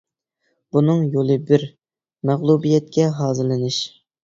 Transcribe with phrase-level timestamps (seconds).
[0.77, 1.67] بۇنىڭ يولى بىر:
[2.31, 3.81] مەغلۇبىيەتكە ھازىرلىنىش.